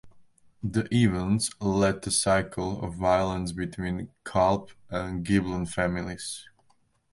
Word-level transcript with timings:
The 0.63 0.87
events 0.91 1.51
led 1.61 2.01
to 2.01 2.09
cycles 2.09 2.81
of 2.83 2.95
violence 2.95 3.51
between 3.51 4.09
Guelph 4.25 4.75
and 4.89 5.23
Ghibelline 5.23 5.67
families. 5.69 6.47